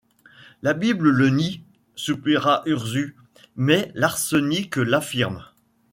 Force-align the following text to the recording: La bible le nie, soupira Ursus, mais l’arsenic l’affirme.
La 0.63 0.73
bible 0.73 1.11
le 1.11 1.29
nie, 1.29 1.61
soupira 1.93 2.63
Ursus, 2.65 3.13
mais 3.55 3.91
l’arsenic 3.93 4.77
l’affirme. 4.77 5.45